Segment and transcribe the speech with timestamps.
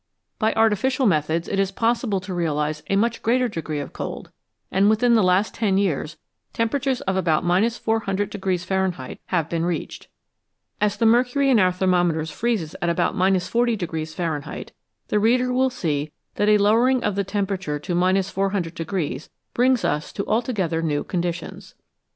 [0.39, 4.31] By artificial methods it is possible to realise a much greater degree of cold,
[4.71, 6.17] and within the last ten years
[6.53, 10.07] temperatures of about 400 Fahrenheit have been reached.
[10.81, 14.71] As the mercury in our thermometers freezes at about 40 Fahrenheit,
[15.09, 20.25] the reader will see that a lowering of the temperature to 400 brings us to
[20.25, 21.75] altogether new conditions.